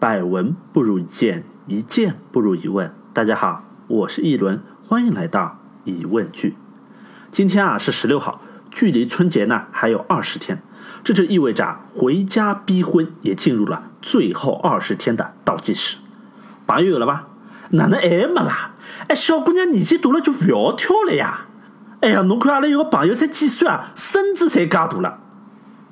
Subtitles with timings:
[0.00, 2.90] 百闻不如一见，一见不如一问。
[3.12, 6.56] 大家好，我是一轮，欢迎来到疑问句。
[7.30, 8.40] 今天啊是十六号，
[8.70, 10.62] 距离春节呢还有二十天，
[11.04, 15.98] 这就意味着回家逼婚也进入了最后二十天的倒计时。
[16.64, 17.26] 八月了吧？
[17.72, 18.70] 哪能还没啦？
[19.08, 21.46] 哎，小姑娘年纪大了就不要跳了呀！
[22.00, 25.18] 哎呀，侬看阿拉有个朋友才几岁啊，孙子才嘎大了。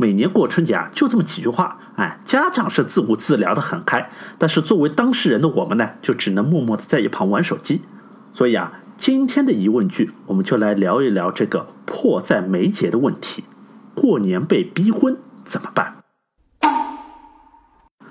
[0.00, 1.76] 每年过春节啊，就这么几句话。
[1.96, 4.08] 哎，家长是自顾自聊得很开，
[4.38, 7.82] 但是作为当事人的我们呢，就只能默默的在一旁玩手机。
[8.32, 13.42] 所以啊，今天的疑问句，我们就来聊一聊这个迫在眉睫的问题：
[13.96, 15.96] 过年被逼婚怎么办？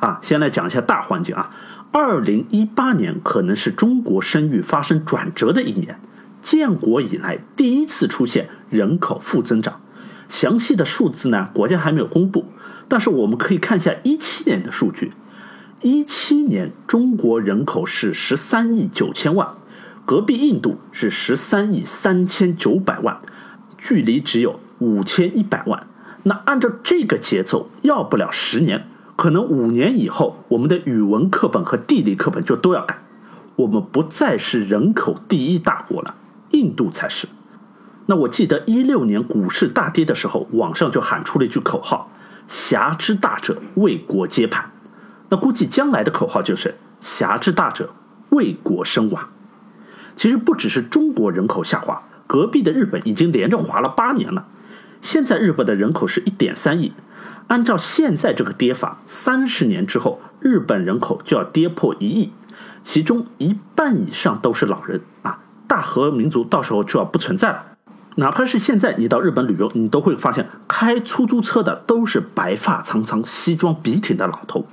[0.00, 1.50] 啊，先来讲一下大环境啊。
[1.92, 6.00] 二零一八年可能是中国生育发生转折的一年，
[6.42, 9.80] 建国以来第一次出现人口负增长。
[10.28, 12.44] 详细的数字呢，国家还没有公布。
[12.86, 15.12] 但是我们可以看一下一七年的数据，
[15.82, 19.48] 一七年中国人口是十三亿九千万，
[20.06, 23.20] 隔壁印度是十三亿三千九百万，
[23.76, 25.86] 距离只有五千一百万。
[26.22, 33.02] 那按照这个节奏，要不了十年，可能五年以后，我们的语文课本和地理课本就都要改。
[33.56, 36.14] 我们不再是人口第一大国了，
[36.52, 37.28] 印度才是。
[38.10, 42.10] 那我记得一六年股市大跌的时候，网上就喊出了一句口号。
[42.46, 44.70] 侠之大者，为国接盘。
[45.28, 47.90] 那估计将来的口号就是侠之大者，
[48.30, 49.28] 为国身亡。
[50.16, 54.46] 其实不只是中国人口下滑，隔壁的日本已经连着滑了八年了。
[55.02, 56.94] 现在日本的人口是一点三亿，
[57.48, 62.32] 按照现在这个跌法，三十年之后，日本人口就要跌破一亿，
[62.82, 67.62] 其中一半以上都是老人啊，大和民族到时候就要不存在了。
[68.18, 74.66] 哪怕是现在你到日本旅游，你都会发现开出租车的都是白发苍苍、西装笔挺的老头。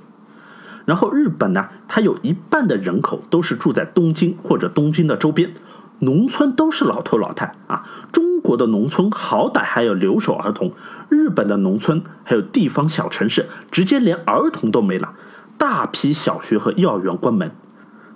[0.84, 5.52] 然后日本呢，它有一半的人口都是住在东京或者东京的周边，
[6.00, 7.84] 农村都是老头老太啊。
[8.10, 10.72] 中国的农村好歹还有留守儿童，
[11.08, 15.12] 日本的农村还有地方小城市，直接连儿童都没了，
[15.56, 17.52] 大批小学和幼儿园关门。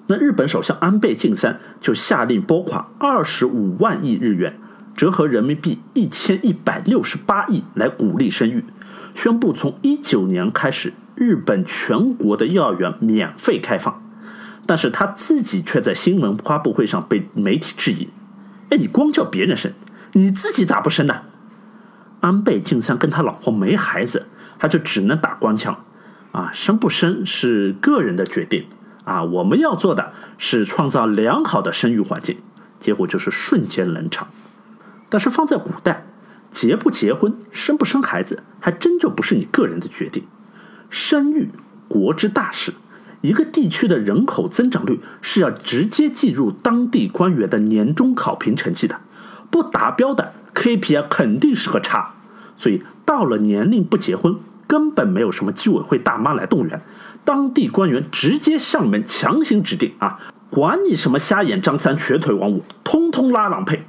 [0.09, 4.59] 那日本首相安倍晋三就下令拨款二十五万亿日元。
[5.01, 8.63] 折合人民币一千一百六十八亿来鼓励生育，
[9.15, 14.03] 宣布从一九年开始，日本全国的幼儿园免费开放。
[14.67, 18.11] 但是他自己却在新闻发布会上被媒体质疑
[18.69, 19.73] ：“哎，你光叫别人生，
[20.13, 21.23] 你自己咋不生呢？”
[22.21, 24.27] 安倍晋三跟他老婆没孩子，
[24.59, 25.83] 他就只能打官腔
[26.33, 28.67] ：“啊，生不生是个人的决定
[29.05, 32.37] 啊，我们要做的是创造良好的生育环境。”
[32.79, 34.29] 结果就是瞬间冷场。
[35.11, 36.07] 但是放在古代，
[36.51, 40.25] 结不结婚、生不生孩子，还真就不是你个人的决定。
[40.89, 41.51] 生育
[41.89, 42.73] 国之大事，
[43.21, 49.01] 一个地区的人口增长率是要直接计入当地官员的年终考评成绩的，
[49.51, 52.15] 不达标的 KPI 肯定是个差。
[52.57, 56.81] 所以到了年龄不结婚，根本没有什么居委会大妈来动员，
[57.25, 63.85] 当地官员直接上门强行指定啊，管你什么瞎眼张三、瘸腿王五，通通拉郎配。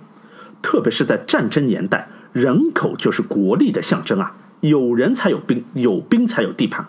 [0.61, 4.35] 特别是在战争年代，人口就是国力的象征啊！
[4.61, 6.88] 有人才有兵，有兵才有地盘。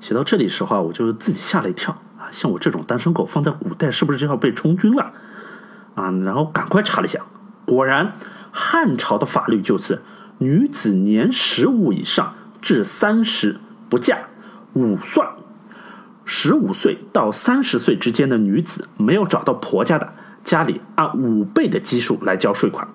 [0.00, 2.28] 写到这里时候啊，我就自己吓了一跳啊！
[2.30, 5.12] 像我这种单身狗，放在古代是不是就要被充军了
[5.94, 6.10] 啊？
[6.24, 7.20] 然后赶快查了一下，
[7.64, 8.12] 果然
[8.52, 10.02] 汉朝的法律就是
[10.38, 13.58] 女子年十五以上至三十
[13.88, 14.18] 不嫁，
[14.74, 15.26] 五算。
[16.24, 20.12] 十五岁到三十岁之间的女子没有找到婆家的，
[20.44, 22.86] 家里按五倍的基数来交税款。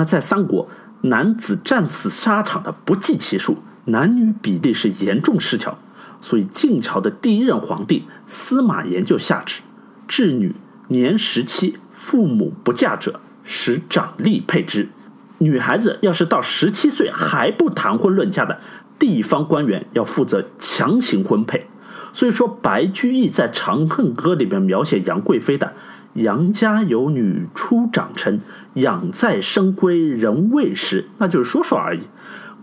[0.00, 0.66] 那在三国，
[1.02, 5.78] 男子战死沙场的不计其数，男女比例是严重失调，
[6.22, 9.60] 所以晋朝的第一任皇帝司马炎就下旨：
[10.08, 10.56] 至女
[10.88, 14.88] 年十七，父母不嫁者，使长吏配之。
[15.36, 18.58] 女孩子要是到十七岁还不谈婚论嫁的，
[18.98, 21.66] 地方官员要负责强行婚配。
[22.14, 25.74] 所以说，白居易在《长恨歌》里面描写杨贵妃的。
[26.14, 28.40] 杨家有女初长成，
[28.74, 32.02] 养在深闺人未识，那就是说说而已。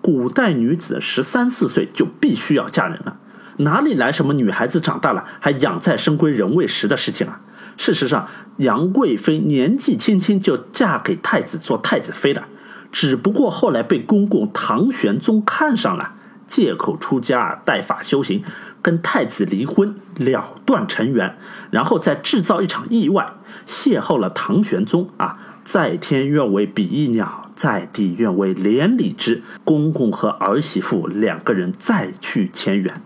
[0.01, 3.17] 古代女子十三四岁就必须要嫁人了，
[3.57, 7.41] 哪里来什么女孩子长大了还养在深闺人未识的事情啊？
[7.75, 8.27] 事实上，
[8.57, 12.47] 杨贵妃年纪轻轻就嫁给太子做太子妃了，
[12.91, 16.13] 只不过后来被公公唐玄宗看上了，
[16.47, 18.43] 借口出家带法修行，
[18.81, 21.37] 跟太子离婚了断尘缘，
[21.69, 23.33] 然后再制造一场意外。
[23.65, 25.37] 邂逅了唐玄宗啊，
[25.67, 29.43] 在天愿为比翼鸟，在地愿为连理枝。
[29.65, 33.01] 公公和儿媳妇两个人再去前缘。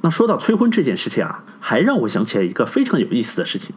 [0.00, 3.74] 那说到催婚这件事情啊，还让我想起来一个非常有意思的事情。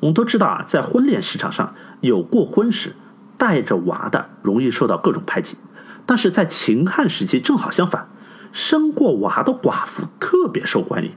[0.00, 2.96] 我们都知道啊，在婚恋市场上，有过婚时
[3.36, 5.58] 带着娃的容易受到各种排挤，
[6.06, 8.08] 但是在秦汉时期正好相反，
[8.52, 11.10] 生过娃的寡妇特别受欢迎。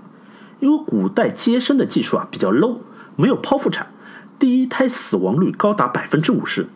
[0.59, 2.79] 因为古代接生的技术啊比较 low，
[3.15, 3.87] 没有剖腹产，
[4.39, 6.67] 第一胎死亡率高达百分之五十，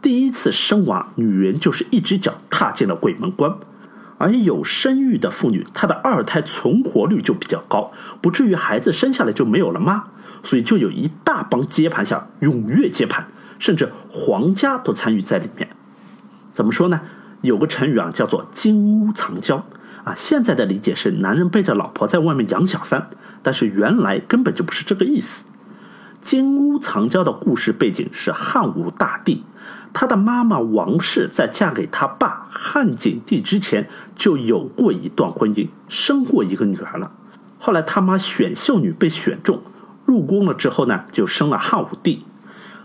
[0.00, 3.52] 第一次生娃，女人就是一只脚踏进了鬼门关。
[4.18, 10.04] 而有生育的妇女，她的二胎存活率就比较高，不至于孩子生下来就没有了妈，
[10.42, 13.26] 所以就有一大帮接盘侠踊跃接盘，
[13.58, 15.68] 甚至皇家都参与在里面。
[16.52, 17.00] 怎么说呢？
[17.42, 19.64] 有个成语啊，叫做“金屋藏娇”。
[20.04, 23.10] 啊，现在的理解是男人背着老婆在外面养小三，
[23.42, 25.44] 但是原来根本就不是这个意思。
[26.20, 29.44] 金屋藏娇的故事背景是汉武大帝。
[29.92, 37.10] 他的妈妈王氏在嫁给他爸汉景帝之前就有过一段婚姻，生过一个女儿了。
[37.58, 39.62] 后来他妈选秀女被选中，
[40.04, 42.24] 入宫了之后呢，就生了汉武帝。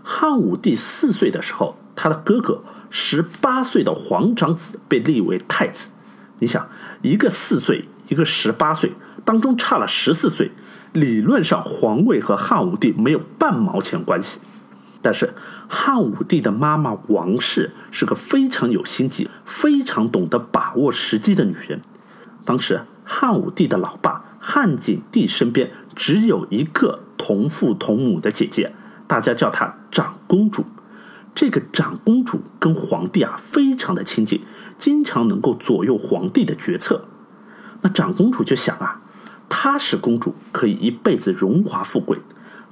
[0.02, 5.90] 汉武帝四岁的时候，他的哥哥十八岁的皇长子被立为太子。
[6.38, 6.66] 你想，
[7.02, 8.92] 一个四岁，一个十八岁，
[9.24, 10.50] 当中差了十四岁，
[10.94, 14.40] 理论上皇位和汉武帝没有半毛钱关系。
[15.02, 15.34] 但是
[15.68, 21.82] 汉武帝的妈妈王氏是个非常有心计、非常懂得把握时机的女人。
[22.46, 28.72] 当时汉武帝的老爸汉景帝身边只有一个同父同母的姐姐，
[29.06, 30.64] 大家叫她长公主。
[31.34, 34.42] 这个长公主跟皇帝啊非常的亲近，
[34.78, 37.04] 经常能够左右皇帝的决策。
[37.82, 39.02] 那长公主就想啊，
[39.56, 42.18] 她是公主，可以一辈子荣华富贵，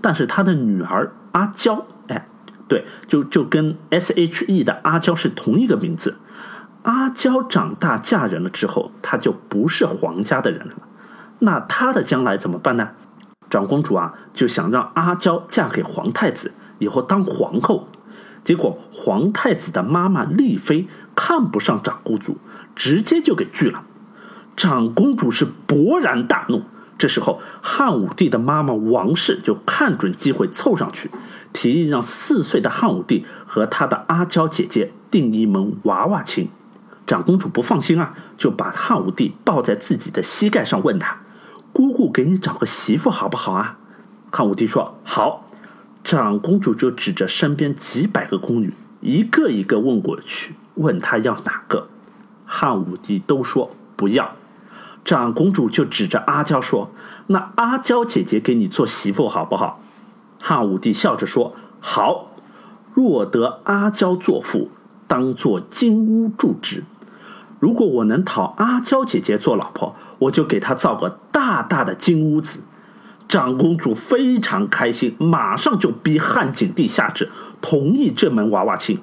[0.00, 1.87] 但是她的女儿阿娇。
[2.08, 2.26] 哎
[2.67, 6.17] 对，就就跟 S H E 的阿娇是同一个名字。
[6.82, 10.75] 阿娇长大嫁人了之后，她就不是皇家的人了。
[11.38, 12.88] 那她的将来怎么办呢？
[13.49, 17.88] 长公主啊，就想让阿娇嫁给皇太子，以后当皇后。
[18.43, 22.38] 结果皇太子的妈妈丽妃看不上长公主，
[22.75, 23.85] 直接就给拒了。
[24.56, 26.64] 长公主是勃然大怒。
[27.02, 31.10] 这时候，汉武帝的妈妈王氏就看准机会凑上去，
[31.52, 36.49] 提议让四岁的汉武帝和他的阿娇姐姐定一门娃娃亲。
[37.04, 41.22] 长公主不放心啊，就把汉武帝抱在自己的膝盖上，问他
[41.75, 43.78] ：“姑姑给你找个媳妇好不好啊？”
[44.31, 45.44] 汉武帝说：“好。”
[46.04, 51.88] 长公主就指着身边几百个宫女，一个一个问过去，问他要哪个。
[52.46, 54.37] 汉武帝都说不要。
[55.04, 56.90] 长公主就指着阿娇说
[57.28, 59.81] ：“那阿娇姐姐给你做媳妇好不好？”
[60.40, 62.31] 汉武帝笑着说：“好，
[62.94, 64.70] 若得阿娇做妇，
[65.06, 66.84] 当做金屋住之。
[67.58, 72.60] 如果我能讨阿娇姐姐做老婆，我就给她造个大大的金屋子。”
[73.28, 77.31] 长公主非常开心，马上就逼汉景帝下旨
[77.62, 79.00] 同意这门娃娃亲。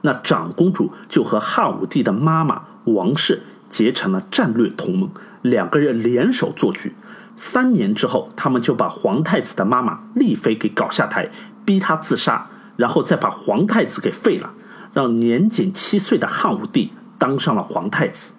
[0.00, 5.10] 那长公主就和汉武帝的妈妈王氏结成了战略同盟。
[5.42, 6.94] 两个人联手做局，
[7.36, 11.30] 三年之后，他们就把皇太子的妈妈丽妃给搞下台，
[11.64, 14.52] 逼她自杀，然后再把皇太子给废了，
[14.92, 18.32] 让年仅七岁的汉武帝当上了皇太子。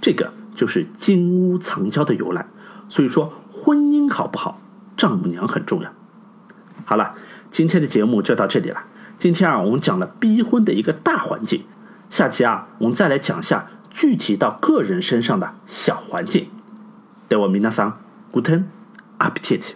[0.00, 2.46] 这个就是金屋藏娇的由来。
[2.88, 4.60] 所以说，婚姻好不好，
[4.96, 5.90] 丈母娘很重要。
[6.84, 7.14] 好了，
[7.50, 8.84] 今天的节目就到这里了。
[9.18, 11.64] 今天啊，我们讲了逼婚的一个大环境，
[12.08, 13.66] 下期啊，我们再来讲下。
[13.90, 16.48] 具体到个人身上的小环境，
[17.28, 17.92] 对我皆さん、
[18.32, 18.64] guten
[19.18, 19.72] Appetit。